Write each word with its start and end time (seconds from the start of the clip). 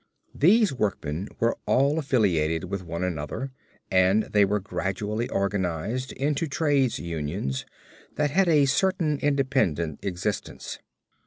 These 0.33 0.73
workmen 0.73 1.27
were 1.39 1.55
all 1.67 1.99
affiliated 1.99 2.63
with 2.63 2.83
one 2.83 3.03
another 3.03 3.51
and 3.91 4.23
they 4.23 4.45
were 4.45 4.59
gradually 4.59 5.29
organized 5.29 6.11
into 6.13 6.47
trades' 6.47 6.97
unions 6.97 7.67
that 8.15 8.31
had 8.31 8.47
a 8.49 8.65
certain 8.65 9.19
independent 9.19 10.03
existence. 10.03 10.79